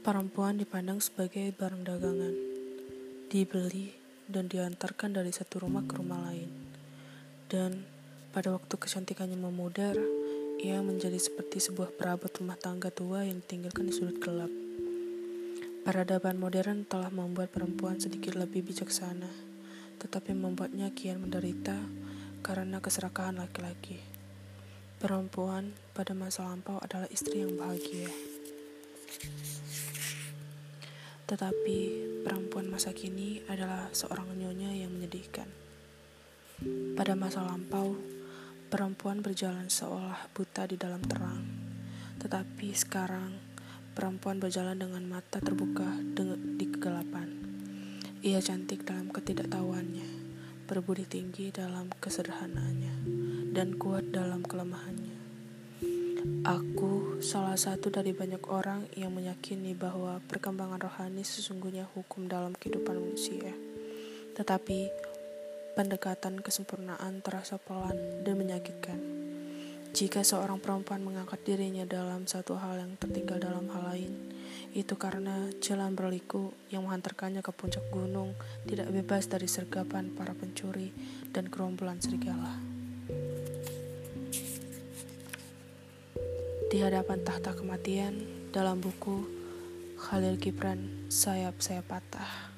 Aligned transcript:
Perempuan 0.00 0.56
dipandang 0.56 1.04
sebagai 1.04 1.52
barang 1.52 1.84
dagangan, 1.84 2.32
dibeli 3.28 3.92
dan 4.24 4.48
diantarkan 4.48 5.12
dari 5.12 5.28
satu 5.28 5.68
rumah 5.68 5.84
ke 5.84 6.00
rumah 6.00 6.32
lain. 6.32 6.48
Dan 7.52 7.84
pada 8.32 8.56
waktu 8.56 8.72
kecantikannya 8.80 9.36
memudar, 9.36 9.92
ia 10.56 10.80
menjadi 10.80 11.20
seperti 11.20 11.60
sebuah 11.60 11.92
perabot 12.00 12.32
rumah 12.40 12.56
tangga 12.56 12.88
tua 12.88 13.28
yang 13.28 13.44
ditinggalkan 13.44 13.88
di 13.88 13.92
sudut 13.92 14.16
gelap. 14.16 14.48
Peradaban 15.84 16.40
modern 16.40 16.88
telah 16.88 17.12
membuat 17.12 17.52
perempuan 17.52 18.00
sedikit 18.00 18.40
lebih 18.40 18.64
bijaksana, 18.64 19.28
tetapi 20.00 20.32
membuatnya 20.32 20.88
kian 20.96 21.20
menderita 21.20 21.76
karena 22.40 22.80
keserakahan 22.80 23.36
laki-laki. 23.36 24.17
Perempuan 24.98 25.78
pada 25.94 26.10
masa 26.10 26.42
lampau 26.42 26.82
adalah 26.82 27.06
istri 27.14 27.46
yang 27.46 27.54
bahagia. 27.54 28.10
Tetapi 31.30 31.78
perempuan 32.26 32.66
masa 32.66 32.90
kini 32.90 33.38
adalah 33.46 33.86
seorang 33.94 34.26
nyonya 34.34 34.74
yang 34.74 34.90
menyedihkan. 34.90 35.46
Pada 36.98 37.14
masa 37.14 37.46
lampau, 37.46 37.94
perempuan 38.74 39.22
berjalan 39.22 39.70
seolah 39.70 40.34
buta 40.34 40.66
di 40.66 40.74
dalam 40.74 41.06
terang. 41.06 41.46
Tetapi 42.18 42.74
sekarang, 42.74 43.38
perempuan 43.94 44.42
berjalan 44.42 44.82
dengan 44.82 45.06
mata 45.06 45.38
terbuka 45.38 45.94
di 46.58 46.66
kegelapan. 46.74 47.38
Ia 48.26 48.42
cantik 48.42 48.82
dalam 48.82 49.14
ketidaktahuannya, 49.14 50.10
berbudi 50.66 51.06
tinggi 51.06 51.54
dalam 51.54 51.86
kesederhanaannya, 52.02 52.94
dan 53.58 53.74
kuat 53.74 54.14
dalam 54.14 54.46
kelemahannya. 54.46 55.18
Aku 56.46 57.18
salah 57.18 57.58
satu 57.58 57.90
dari 57.90 58.14
banyak 58.14 58.46
orang 58.46 58.86
yang 58.94 59.10
meyakini 59.10 59.74
bahwa 59.74 60.22
perkembangan 60.30 60.78
rohani 60.78 61.26
sesungguhnya 61.26 61.90
hukum 61.90 62.30
dalam 62.30 62.54
kehidupan 62.54 62.94
manusia. 62.94 63.50
Tetapi 64.38 64.94
pendekatan 65.74 66.38
kesempurnaan 66.38 67.18
terasa 67.18 67.58
pelan 67.58 68.22
dan 68.22 68.38
menyakitkan. 68.38 69.02
Jika 69.90 70.22
seorang 70.22 70.62
perempuan 70.62 71.02
mengangkat 71.02 71.42
dirinya 71.42 71.82
dalam 71.82 72.30
satu 72.30 72.54
hal 72.62 72.78
yang 72.78 72.94
tertinggal 72.94 73.42
dalam 73.42 73.66
hal 73.74 73.90
lain, 73.90 74.38
itu 74.70 74.94
karena 74.94 75.50
jalan 75.58 75.98
berliku 75.98 76.54
yang 76.70 76.86
menghantarkannya 76.86 77.42
ke 77.42 77.50
puncak 77.50 77.82
gunung 77.90 78.38
tidak 78.70 78.86
bebas 78.94 79.26
dari 79.26 79.50
sergapan 79.50 80.14
para 80.14 80.30
pencuri 80.30 80.94
dan 81.34 81.50
gerombolan 81.50 81.98
serigala. 81.98 82.67
Hadapan 86.82 87.22
tahta 87.26 87.54
kematian 87.54 88.22
dalam 88.50 88.78
buku 88.78 89.26
Khalil 89.98 90.38
Gibran 90.38 91.10
Sayap 91.10 91.58
Saya 91.58 91.82
Patah. 91.82 92.57